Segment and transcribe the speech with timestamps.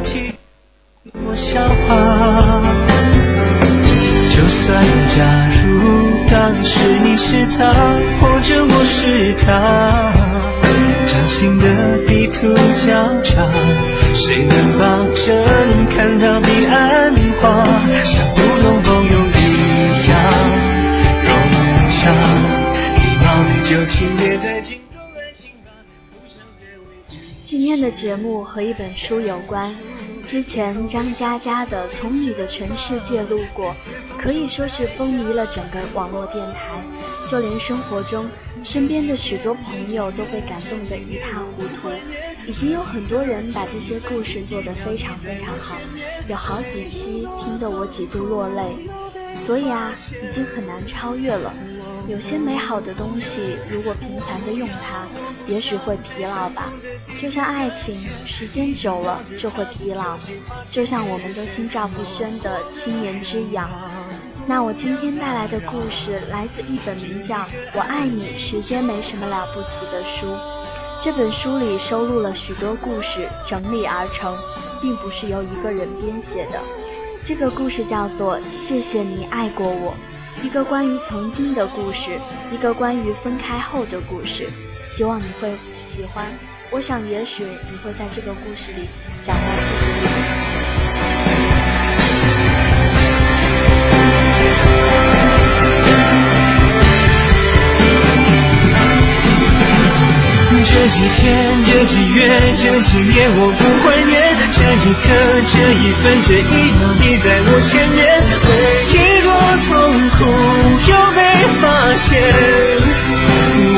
[0.00, 0.34] 起
[1.24, 1.92] 我笑话。
[4.34, 5.24] 就算假
[5.62, 5.64] 如
[6.28, 7.72] 当时你是他，
[8.20, 10.12] 或者我是他，
[11.06, 11.64] 掌心的
[12.06, 12.54] 地图
[12.86, 13.48] 交叉，
[14.12, 15.24] 谁能保证
[15.88, 17.64] 看到彼岸花，
[18.04, 20.12] 像普通朋友一样
[21.24, 21.28] 融
[21.90, 22.12] 洽，
[22.96, 24.75] 礼貌的就轻蔑在镜
[27.58, 29.74] 今天的节目和一本书有关。
[30.26, 33.70] 之前张嘉佳的《从你的全世界路过》
[34.18, 36.84] 可以说是风靡了整个网络电台，
[37.26, 38.28] 就连生活中
[38.62, 41.88] 身边的许多朋友都被感动得一塌糊涂。
[42.46, 45.78] 已经有很多人把这些故事做得非常非常好，
[46.28, 48.86] 有好几期听得我几度落泪。
[49.34, 51.54] 所以啊，已经很难超越了。
[52.08, 55.06] 有些美好的东西，如果频繁的用它，
[55.48, 56.72] 也许会疲劳吧。
[57.18, 60.16] 就像爱情，时间久了就会疲劳。
[60.70, 63.68] 就像我们都心照不宣的七年之痒。
[64.46, 67.38] 那我今天带来的故事，来自一本名叫
[67.74, 70.28] 《我爱你，时间没什么了不起》的书。
[71.00, 74.36] 这本书里收录了许多故事，整理而成，
[74.80, 76.60] 并不是由一个人编写的。
[77.24, 79.92] 这个故事叫做《谢谢你爱过我》。
[80.42, 82.20] 一个关于曾经的故事，
[82.52, 84.48] 一个关于分开后的故事，
[84.86, 86.26] 希望你会喜欢。
[86.70, 88.88] 我想，也许你会在这个故事里
[89.22, 90.08] 找到自己的。
[100.68, 105.08] 这几天，这几月，这几年，我不怀念这一刻，
[105.48, 108.22] 这一分，这一秒，你在我前面，
[110.10, 110.24] 苦
[110.88, 111.18] 又被
[111.60, 112.06] 发现。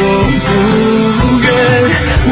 [0.01, 0.03] 我
[0.45, 0.49] 不
[1.45, 1.49] 愿，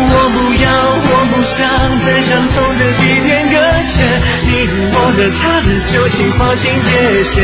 [0.08, 0.66] 我不要，
[1.06, 1.56] 我不想
[2.05, 3.94] 在相同的地点搁浅。
[4.42, 7.34] 你的、我的、他的，就请划清界限。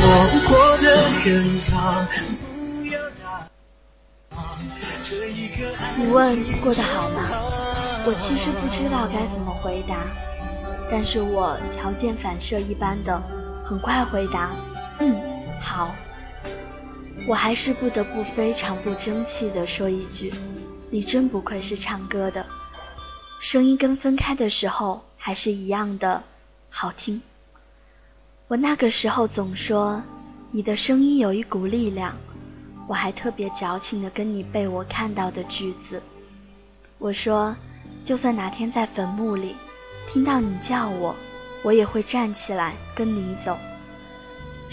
[0.00, 0.04] 我
[0.48, 0.86] 过得
[1.24, 1.26] 更
[1.70, 2.04] 好，
[5.96, 7.30] 你问过得好吗？
[8.04, 9.94] 我其实不知道该怎么回答，
[10.90, 13.22] 但是我条件反射一般的
[13.64, 14.50] 很快回答，
[14.98, 15.16] 嗯，
[15.62, 15.94] 好。
[17.26, 20.34] 我还是不得不非常不争气的说一句，
[20.90, 22.44] 你真不愧是唱歌的，
[23.40, 26.24] 声音跟分开的时候还是一样的
[26.68, 27.22] 好听。
[28.48, 30.02] 我那个时候总说
[30.50, 32.16] 你的声音有一股力量。
[32.88, 36.02] 我还特别矫情的跟你背我看到的句子，
[36.98, 37.54] 我说，
[38.02, 39.54] 就算哪天在坟墓里
[40.08, 41.14] 听到你叫我，
[41.62, 43.56] 我也会站起来跟你走。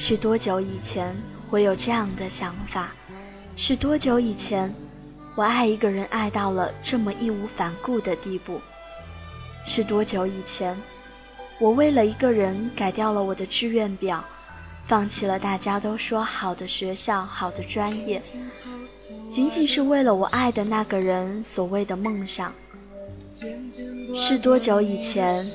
[0.02, 1.14] 是多久以前
[1.52, 2.92] 我有这样的想法？
[3.58, 4.74] 是多久以前
[5.36, 8.62] 我爱一个人爱到了这么义无反顾的地步？
[9.66, 10.78] 是多久以前
[11.60, 14.24] 我为了一个人改掉了我的志愿表？
[14.88, 18.22] 放弃了大家都说好的学校、好的专业，
[19.30, 22.54] 仅仅是为了我爱的那个人所谓的梦想。
[24.16, 25.46] 是多久以前，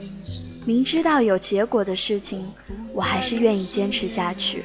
[0.64, 2.50] 明知道有结果的事情，
[2.92, 4.64] 我还是愿意坚持下去？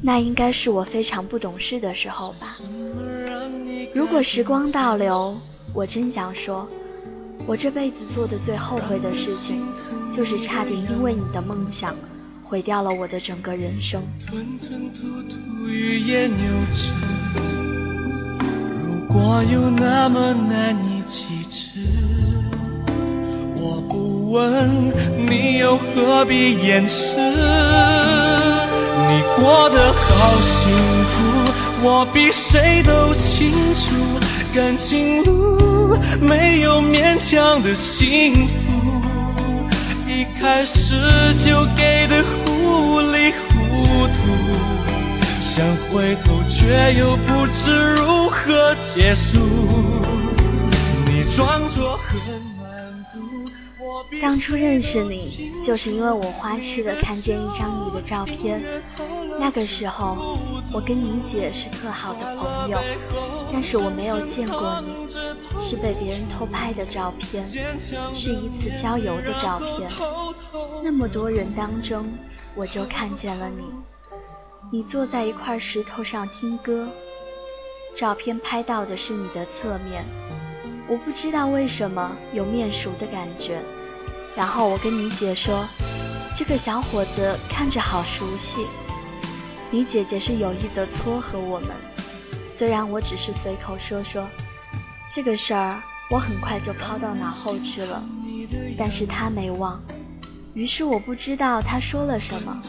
[0.00, 2.56] 那应该是我非常不懂事的时候吧。
[3.94, 5.38] 如果时光倒流，
[5.72, 6.68] 我真想说，
[7.46, 9.62] 我这辈子做的最后悔的事情，
[10.10, 11.94] 就是差点因为你的梦想。
[12.46, 14.02] 毁掉了我的整个人生。
[18.84, 21.80] 如果有那么难以启齿，
[23.66, 27.16] 我不问，你又何必掩饰？
[27.16, 27.22] 你
[29.38, 30.70] 过得好幸
[31.06, 31.50] 福，
[31.82, 33.94] 我比谁都清楚。
[34.54, 38.52] 感情路没有勉强的幸福。
[40.06, 44.14] 一开始就给的糊里糊涂，
[45.40, 49.38] 想回头却又不知如何结束。
[51.06, 52.33] 你装作很。
[54.22, 58.62] 当初认识你，就是因为我花痴的看见一张你的照片。
[59.40, 60.38] 那个时候，
[60.72, 62.78] 我跟你姐是特好的朋友，
[63.52, 65.10] 但是我没有见过你，
[65.60, 69.90] 是被别人偷拍的照片，是一次郊游的照片。
[70.82, 72.06] 那么多人当中，
[72.54, 73.64] 我就看见了你。
[74.70, 76.88] 你坐在一块石头上听歌，
[77.96, 80.04] 照片拍到的是你的侧面。
[80.86, 83.60] 我不知道为什么有面熟的感觉。
[84.36, 85.64] 然后我跟你姐说，
[86.36, 88.66] 这个小伙子看着好熟悉。
[89.70, 91.70] 你姐姐是有意的撮合我们，
[92.46, 94.28] 虽然我只是随口说说，
[95.12, 98.02] 这个事儿我很快就抛到脑后去了。
[98.76, 99.80] 但是他没忘，
[100.52, 102.60] 于是我不知道他说了什么，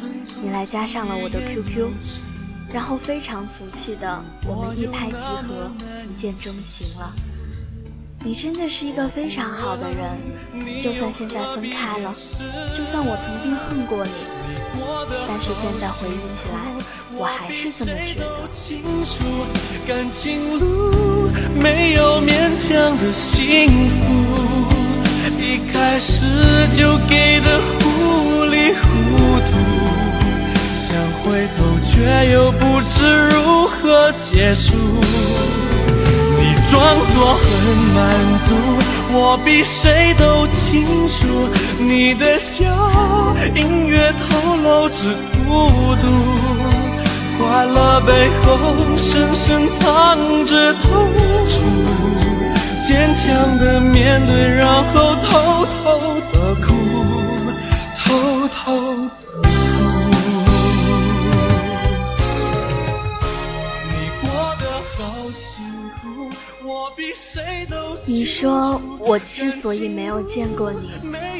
[0.41, 1.91] 你来加上了我的 QQ，
[2.71, 5.71] 然后非常俗气的我们一拍即合，
[6.09, 7.11] 一见钟情了。
[8.25, 12.12] 你真的是一个非常好的人，就算现在分开了，
[12.75, 14.12] 就算我曾经恨过你，
[15.27, 16.57] 但是现在回忆起来，
[17.16, 18.25] 我还是这么觉得。
[19.88, 21.30] 感情路
[21.62, 23.95] 没有勉强的幸福，
[25.39, 26.19] 一开始
[26.75, 29.54] 就给的糊里糊涂，
[30.74, 34.74] 想回头却又不知如何结束。
[36.75, 36.83] 装
[37.16, 37.45] 作很
[37.95, 38.04] 满
[38.45, 38.54] 足，
[39.13, 41.48] 我比谁都清楚，
[41.80, 42.66] 你的笑
[43.56, 44.95] 隐约透露着
[45.48, 46.06] 孤独，
[47.38, 48.51] 快乐背后
[48.98, 51.07] 深深藏着痛
[51.48, 51.63] 楚，
[52.86, 56.68] 坚强的面对，然后偷偷的哭，
[57.95, 58.60] 偷偷
[59.21, 59.25] 的
[68.07, 70.92] 你说我之所以没有见过你，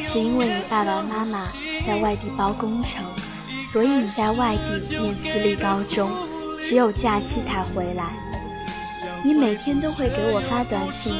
[0.02, 1.52] 是因为你爸爸妈妈
[1.86, 3.04] 在外地包工程，
[3.70, 6.10] 所以你在外地念私立高中，
[6.60, 8.12] 只有假期才回来。
[9.22, 11.14] 你每天都会给我发短信，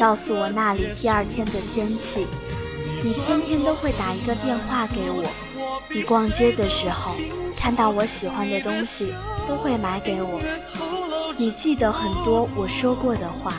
[0.00, 2.26] 告诉我那里第二天的天气。
[3.04, 5.22] 你天天都会打一个电话给我。
[5.92, 7.14] 你逛街的时候
[7.56, 9.14] 看到我喜欢的东西，
[9.46, 10.40] 都会买给我。
[11.36, 13.54] 你记得很多我说过的话。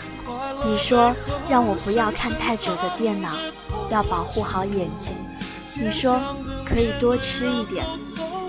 [0.66, 1.16] 你说
[1.50, 3.30] 让我不要看太久的电脑，
[3.90, 5.16] 要保护好眼睛。
[5.82, 6.20] 你说
[6.66, 7.86] 可以多吃一点，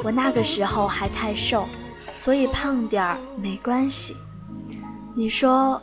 [0.02, 1.68] 我那个时候还太瘦，
[2.12, 4.16] 所以胖点儿没关系。
[5.14, 5.80] 你说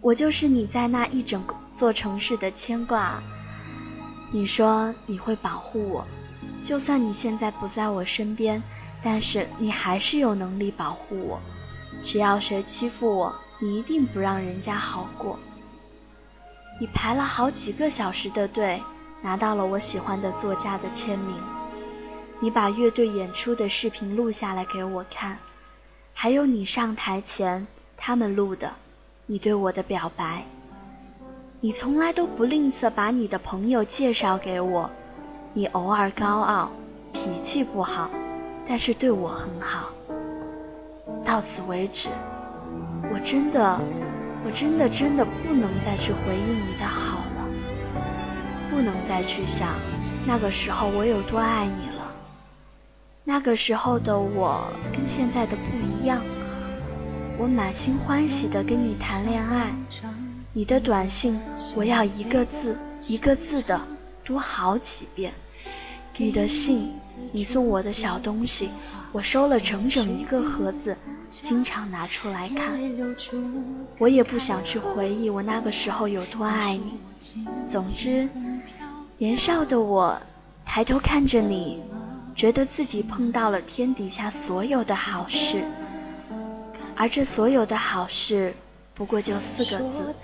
[0.00, 1.42] 我就是你在那一整
[1.74, 3.22] 座城市的牵挂。
[4.30, 6.06] 你说你会保护我，
[6.62, 8.62] 就算你现在不在我身边，
[9.02, 11.40] 但是你还是有能力保护我。
[12.02, 15.38] 只要谁欺负我，你一定不让人家好过。
[16.80, 18.80] 你排了好几个小时的队，
[19.20, 21.36] 拿到了我喜欢的作家的签名。
[22.40, 25.38] 你把乐队演出的视频录下来给我看，
[26.14, 27.66] 还有你上台前
[27.96, 28.70] 他们录的
[29.26, 30.44] 你对我的表白。
[31.60, 34.88] 你从来都不吝啬把你的朋友介绍给我。
[35.54, 36.70] 你偶尔高傲，
[37.12, 38.08] 脾气不好，
[38.68, 39.88] 但是对我很好。
[41.24, 42.10] 到此为止，
[43.12, 43.80] 我真的。
[44.44, 47.48] 我真的真的不能再去回忆你的好了，
[48.70, 49.74] 不能再去想
[50.26, 52.12] 那个时候我有多爱你了。
[53.24, 56.22] 那个时候的我跟现在的不一样，
[57.36, 59.72] 我满心欢喜的跟你谈恋爱，
[60.54, 61.38] 你的短信
[61.76, 63.80] 我要一个字一个字的
[64.24, 65.34] 读好几遍，
[66.18, 66.92] 你的信。
[67.30, 68.70] 你送我的小东西，
[69.12, 70.96] 我收了整整一个盒子，
[71.30, 72.80] 经常拿出来看。
[73.98, 76.94] 我也不想去回忆我那个时候有多爱你。
[77.68, 78.28] 总之，
[79.18, 80.18] 年少的我
[80.64, 81.82] 抬头看着你，
[82.34, 85.62] 觉得自己碰到了天底下所有的好事，
[86.96, 88.54] 而这所有的好事，
[88.94, 90.14] 不过就四个字：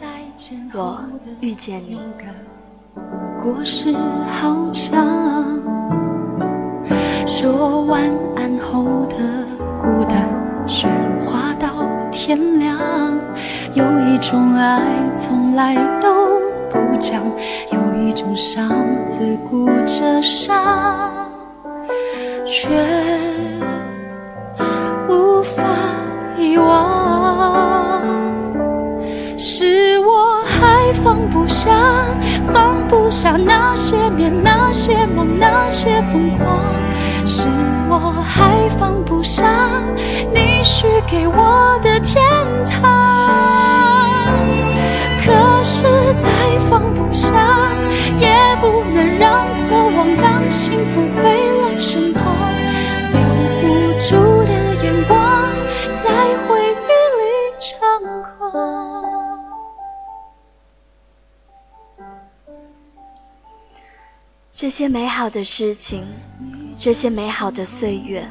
[0.73, 1.05] 我
[1.41, 1.99] 遇见你。
[3.45, 3.95] 故事
[4.27, 5.61] 好长。
[7.27, 8.03] 说晚
[8.37, 9.17] 安后的
[9.83, 10.27] 孤单，
[10.67, 10.87] 喧
[11.27, 11.69] 哗到
[12.11, 12.79] 天亮。
[13.75, 14.81] 有一种爱
[15.15, 16.41] 从来都
[16.71, 17.23] 不讲，
[17.71, 18.71] 有一种伤
[19.07, 21.31] 自顾着伤，
[22.47, 22.71] 却
[33.95, 36.59] 些年、那些梦、那些疯狂。
[37.27, 37.49] 是
[37.89, 39.47] 我还放不下
[40.35, 42.24] 你许给我的天
[64.75, 66.05] 些美好的事情。
[66.77, 68.29] 这些美好的岁月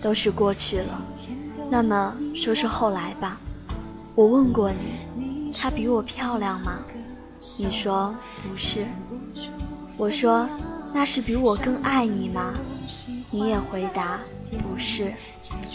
[0.00, 1.02] 都是过去了，
[1.68, 3.40] 那么说说后来吧。
[4.14, 6.78] 我问过你，她比我漂亮吗？
[7.58, 8.14] 你说
[8.48, 8.86] 不是。
[9.96, 10.48] 我说
[10.94, 12.54] 那是比我更爱你吗？
[13.32, 14.20] 你也回答
[14.62, 15.12] 不是。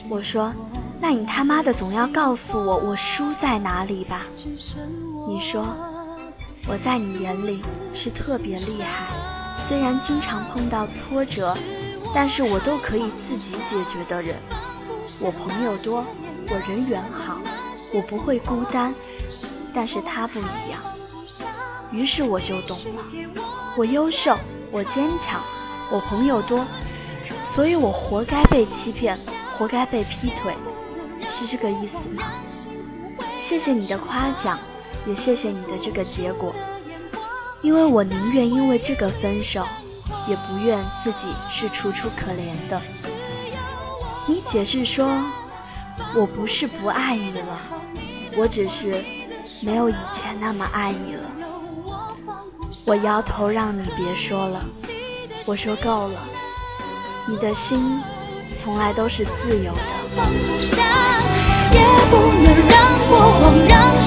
[0.08, 0.54] 我说
[1.02, 4.22] 那你他妈的总要告诉我我输在哪里吧？
[5.28, 5.66] 你说
[6.66, 7.62] 我在你眼里
[7.94, 9.31] 是特别厉害。
[9.72, 11.56] 虽然经常碰到挫折，
[12.14, 14.36] 但是我都可以自己解决的人。
[15.22, 16.04] 我朋友多，
[16.50, 17.38] 我人缘好，
[17.94, 18.94] 我不会孤单。
[19.74, 20.82] 但是他不一样，
[21.90, 23.06] 于是我就懂了。
[23.78, 24.38] 我优秀，
[24.74, 25.42] 我坚强，
[25.90, 26.66] 我朋友多，
[27.46, 29.18] 所以我活该被欺骗，
[29.58, 30.54] 活该被劈腿，
[31.30, 32.24] 是这个意思吗？
[33.40, 34.60] 谢谢你的夸奖，
[35.06, 36.54] 也谢谢你的这个结果，
[37.62, 39.66] 因为我宁愿因为这个分手，
[40.28, 42.82] 也不愿自己是楚楚可怜的。
[44.28, 45.08] 你解释说，
[46.16, 47.58] 我不是不爱你了，
[48.38, 49.04] 我只是
[49.62, 51.22] 没有以前那么爱你了。
[52.86, 54.64] 我摇头让你别说了，
[55.46, 56.20] 我说够了，
[57.28, 58.02] 你的心
[58.64, 59.82] 从来都是自由的。
[61.74, 62.76] 也不能让
[63.08, 64.02] 过往让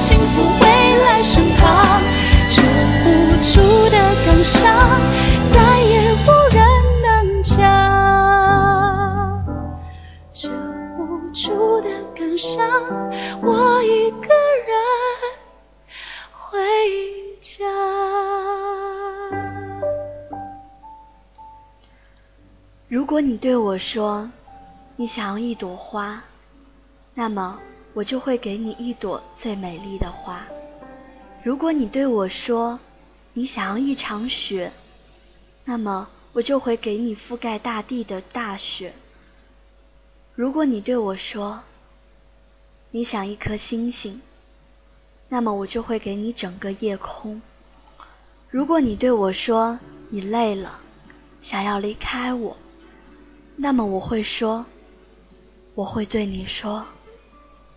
[23.24, 24.30] 你对我说，
[24.96, 26.22] 你想要一朵花。
[27.14, 27.58] 那么
[27.94, 30.44] 我就会给你一朵最美丽的花。
[31.42, 32.78] 如果你对我说
[33.32, 34.72] 你想要一场雪，
[35.64, 38.92] 那么我就会给你覆盖大地的大雪。
[40.34, 41.62] 如果你对我说
[42.90, 44.20] 你想一颗星星，
[45.28, 47.40] 那么我就会给你整个夜空。
[48.50, 49.78] 如果你对我说
[50.10, 50.80] 你累了，
[51.40, 52.56] 想要离开我，
[53.56, 54.66] 那么我会说，
[55.74, 56.86] 我会对你说。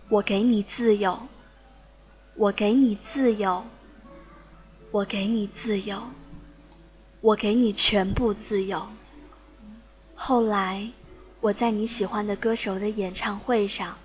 [0.08, 1.18] 我给你自由，
[2.34, 3.64] 我给你自由，
[4.90, 6.02] 我给你自由，
[7.20, 8.88] 我给你全部自由。
[10.14, 10.90] 后来，
[11.40, 13.98] 我在你喜欢的歌手的演唱会上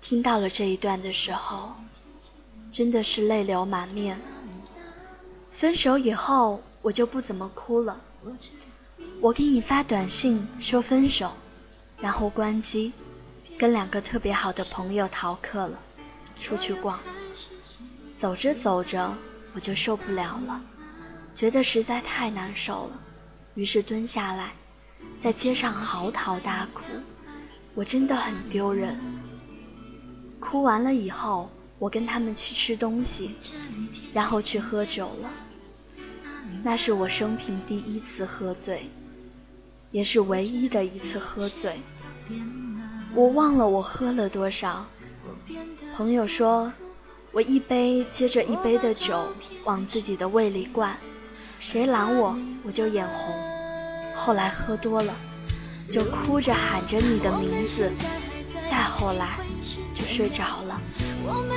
[0.00, 1.76] 听到了这一段的时候，
[2.72, 4.20] 真的是泪流满面。
[5.52, 8.00] 分手以后，我就不怎么哭了。
[9.20, 11.32] 我给你发短信说分手，
[12.00, 12.92] 然后关机。
[13.58, 15.80] 跟两个特别好的朋友逃课了，
[16.38, 17.00] 出去逛。
[18.16, 19.16] 走着走着，
[19.52, 20.62] 我就受不了了，
[21.34, 23.00] 觉得实在太难受了，
[23.54, 24.52] 于是蹲下来，
[25.20, 26.84] 在街上嚎啕大哭。
[27.74, 28.96] 我真的很丢人。
[30.38, 33.34] 哭完了以后，我跟他们去吃东西，
[34.14, 35.30] 然后去喝酒了。
[36.62, 38.88] 那是我生平第一次喝醉，
[39.90, 41.80] 也是唯一的一次喝醉。
[43.14, 44.86] 我忘了我喝了多少。
[45.96, 46.72] 朋友说，
[47.32, 49.32] 我一杯接着一杯的酒
[49.64, 50.96] 往自己的胃里灌，
[51.58, 53.34] 谁拦我我就眼红。
[54.14, 55.14] 后来喝多了，
[55.90, 57.90] 就哭着喊着你的名字。
[58.70, 59.38] 再后来
[59.94, 60.80] 就睡着了。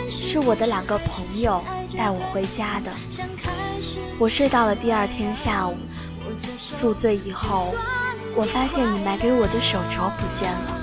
[0.09, 1.63] 是我的两个朋友
[1.97, 2.91] 带我回家的。
[4.17, 5.75] 我睡到了第二天下午。
[6.57, 7.75] 宿醉以后，
[8.35, 10.77] 我发现你买给我的手镯不见了。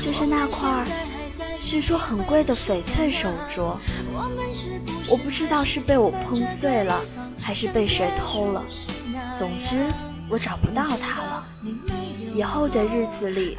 [0.00, 0.84] 就是那块
[1.60, 3.76] 据说很贵的翡翠手镯，
[5.10, 7.00] 我不知道是被我碰碎了，
[7.40, 8.62] 还是被谁偷了。
[9.34, 9.86] 总之，
[10.28, 11.46] 我找不到它了。
[12.34, 13.56] 以后的日子里，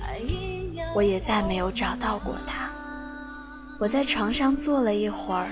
[0.93, 2.69] 我也再没有找到过它。
[3.79, 5.50] 我在床上坐了一会儿，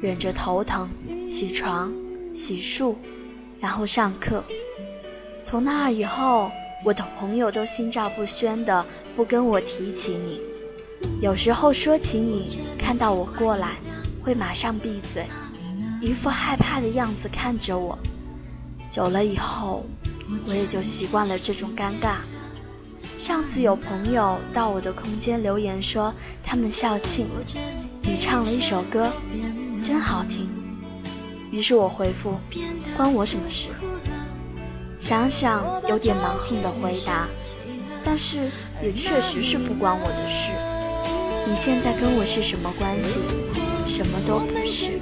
[0.00, 0.88] 忍着头疼，
[1.28, 1.92] 起床、
[2.34, 2.96] 洗漱，
[3.60, 4.42] 然后上课。
[5.44, 6.50] 从那以后。
[6.84, 10.40] 我的朋友都心照不宣的不跟我提起你，
[11.20, 13.76] 有时候说起你，看到我过来，
[14.22, 15.26] 会马上闭嘴，
[16.00, 17.98] 一副害怕的样子看着我。
[18.90, 19.84] 久了以后，
[20.46, 22.18] 我也就习惯了这种尴尬。
[23.18, 27.26] 上次有朋友到我的空间留言说，他们校庆，
[28.02, 29.10] 你唱了一首歌，
[29.82, 30.48] 真好听。
[31.50, 32.38] 于是我回复，
[32.96, 33.68] 关我什么事？
[34.98, 37.28] 想想有点蛮横的回答，
[38.04, 38.50] 但是
[38.82, 40.50] 也确实是不关我的事。
[41.46, 43.20] 你现在跟我是什么关系？
[43.86, 45.00] 什么都不是。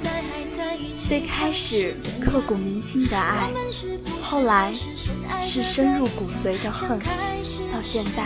[0.95, 3.49] 最开始刻骨铭心的爱，
[4.21, 4.73] 后来
[5.41, 6.99] 是深入骨髓的恨，
[7.71, 8.23] 到现在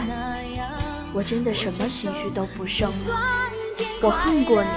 [1.13, 2.92] 我真的什么情绪都不剩。
[4.01, 4.70] 我恨过你，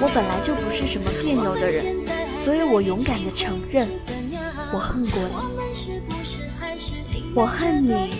[0.00, 1.96] 我本来就不是什么别扭的人，
[2.44, 3.88] 所以我勇敢的承认。
[4.74, 5.51] 我恨过你，
[7.34, 8.10] 我恨你，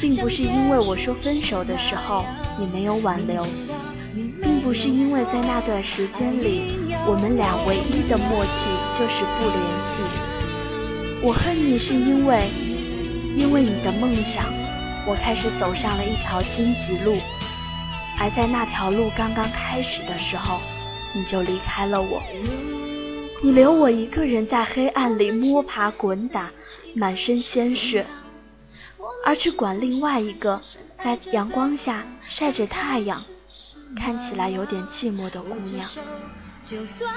[0.00, 2.24] 并不是因为我说分手的时候
[2.58, 3.46] 你没有挽留，
[4.42, 10.02] 并不是因为在那段时间里我们俩唯一的默契就是不联系。
[11.22, 12.48] 我恨你是因为，
[13.36, 14.44] 因为你的梦想，
[15.06, 17.18] 我开始走上了一条荆棘路，
[18.18, 20.58] 而在那条路刚刚开始的时候，
[21.12, 22.22] 你就离开了我。
[23.44, 26.50] 你留我一个人在黑暗里摸爬滚打，
[26.94, 28.06] 满身鲜血，
[29.22, 30.62] 而去管另外一个
[30.96, 33.22] 在阳光下晒着太阳，
[33.94, 35.86] 看起来有点寂寞的姑娘。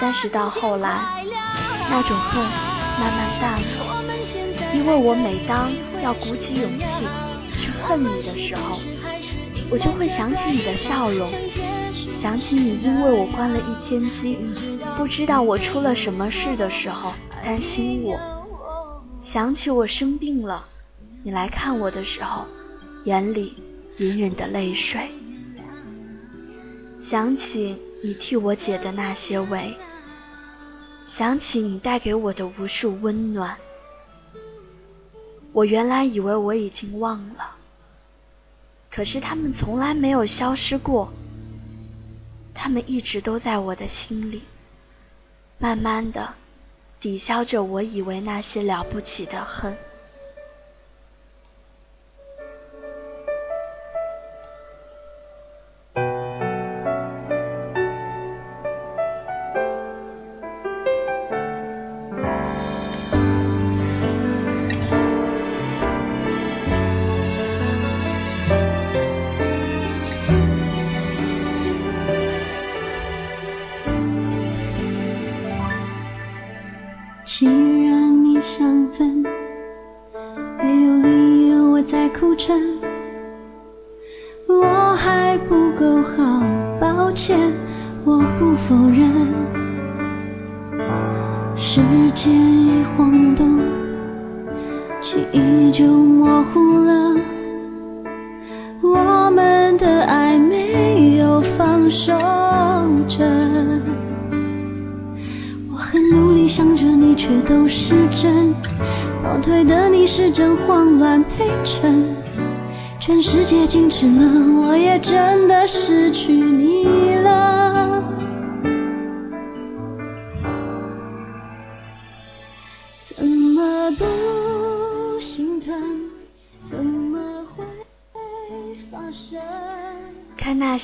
[0.02, 1.24] 但是到后来，
[1.90, 5.72] 那种恨慢慢淡了，因为我每当
[6.04, 7.06] 要鼓起勇气
[7.58, 8.78] 去恨你的时候，
[9.70, 11.26] 我就会想起你的笑容，
[12.20, 14.40] 想起你因为我关了一天机，
[14.98, 18.20] 不知道我出了什么事的时候担心我，
[19.22, 20.66] 想起我生病了，
[21.22, 22.46] 你来看我的时候，
[23.04, 23.54] 眼里
[24.00, 25.12] 隐忍的泪水，
[27.00, 29.78] 想起你替我解的那些围，
[31.04, 33.60] 想起你带给我的无数温暖，
[35.54, 37.52] 我原来以为我已经忘了。
[38.90, 41.14] 可是他们从来没有消失过，
[42.60, 44.42] 他们一直都在我的心里，
[45.60, 46.34] 慢慢的
[47.00, 49.78] 抵消着我以为那些了不起的恨。
[82.38, 82.77] 真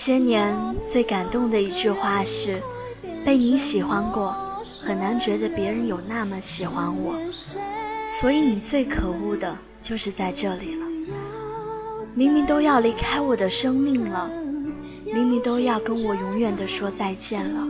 [0.04, 2.62] 些年最感动的一句话是：
[3.24, 4.36] 被你喜欢过，
[4.86, 7.16] 很难觉得别人有那么喜欢我。
[8.20, 10.86] 所以你最可恶的就是在这里了。
[12.16, 14.30] 明明都要离开我的生命了，
[15.06, 17.66] 明明都要跟我永远的说再见了，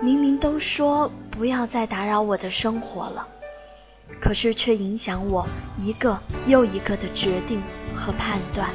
[0.00, 3.26] 明明都说不要再打扰我的生活了，
[4.20, 5.44] 可是却影响我
[5.76, 7.60] 一个又一个的决定
[7.96, 8.70] 和判断。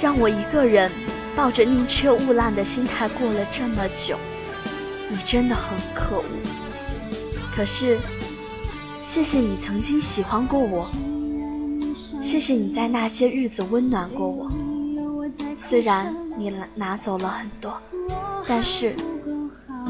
[0.00, 0.90] 让我一个人
[1.34, 4.16] 抱着宁缺毋滥的心态过了这么久，
[5.08, 6.24] 你真的很可恶。
[7.56, 7.98] 可是，
[9.02, 10.86] 谢谢你曾经喜欢过我，
[12.20, 14.50] 谢谢你在那些日子温暖过我。
[15.56, 17.80] 虽然你拿拿走了很多，
[18.46, 18.94] 但是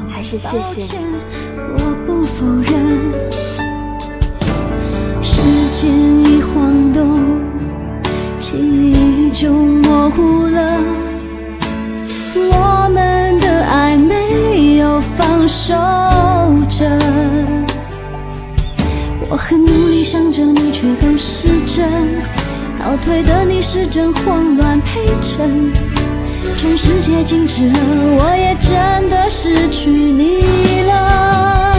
[0.09, 1.05] 还是谢谢你。
[1.57, 2.73] 我不否认，
[5.21, 5.91] 时间
[6.25, 7.19] 一晃动，
[8.39, 9.51] 记忆就。
[9.93, 10.47] 模糊
[15.65, 15.73] 守
[16.67, 16.85] 着。
[19.29, 21.87] 我很努力想着你，却都是真。
[22.77, 25.71] 倒退的你是真，慌乱陪衬。
[26.57, 27.79] 全世界静止了，
[28.19, 31.72] 我也真的失去你了。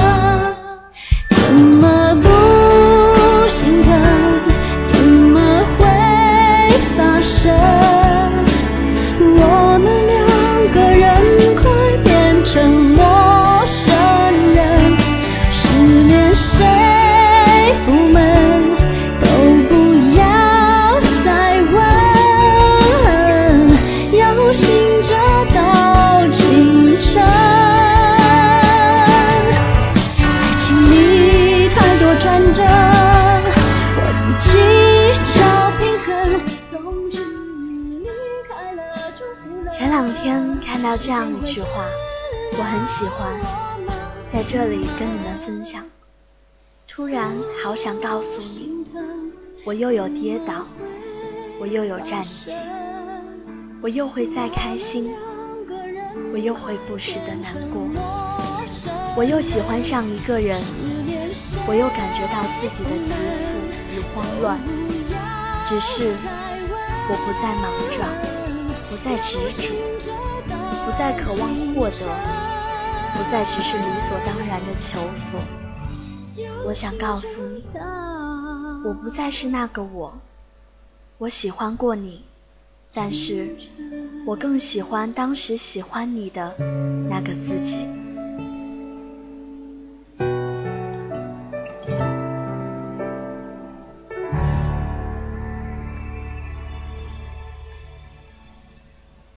[41.04, 41.84] 这样一句话，
[42.52, 43.38] 我很喜欢，
[44.30, 45.84] 在这里跟你们分享。
[46.88, 47.30] 突然
[47.62, 48.86] 好想告诉你，
[49.66, 50.66] 我又有跌倒，
[51.60, 52.52] 我又有站起，
[53.82, 55.14] 我又会再开心，
[56.32, 57.82] 我又会不时的难过，
[59.14, 60.58] 我又喜欢上一个人，
[61.68, 63.12] 我又感觉到自己的急
[63.44, 63.52] 促
[63.94, 64.58] 与慌乱。
[65.66, 66.04] 只是
[67.10, 68.08] 我不再莽撞，
[68.88, 69.70] 不再执着，
[70.84, 72.06] 不再渴望获得，
[73.14, 75.40] 不再只是理所当然的求索。
[76.66, 77.62] 我想告诉你，
[78.84, 80.18] 我不再是那个我。
[81.18, 82.24] 我喜欢过你，
[82.92, 83.56] 但是
[84.26, 86.54] 我更喜欢当时喜欢你的
[87.08, 87.86] 那个自己。